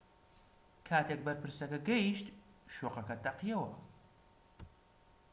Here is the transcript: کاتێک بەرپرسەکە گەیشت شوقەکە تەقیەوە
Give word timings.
کاتێک 0.87 1.19
بەرپرسەکە 1.25 1.77
گەیشت 1.89 2.27
شوقەکە 2.75 3.15
تەقیەوە 3.23 3.71